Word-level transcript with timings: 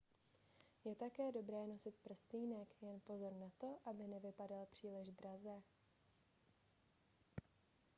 je 0.85 0.95
také 0.97 1.29
dobré 1.31 1.61
nosit 1.69 1.93
prstýnek 2.03 2.73
jen 2.81 2.97
pozor 3.05 3.33
na 3.37 3.49
to 3.57 3.77
aby 3.85 4.07
nevypadal 4.07 4.65
příliš 4.65 5.09
draze 5.11 5.61